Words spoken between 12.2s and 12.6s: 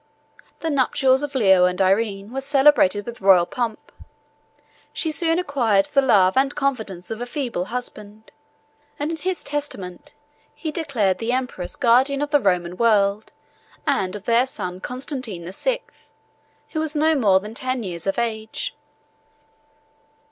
of the